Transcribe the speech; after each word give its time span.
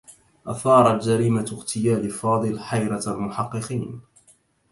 أثارت 0.47 1.03
جريمة 1.03 1.49
اغتيال 1.51 2.09
فاضل 2.09 2.59
حيرة 2.59 3.01
المحقّقين. 3.07 4.01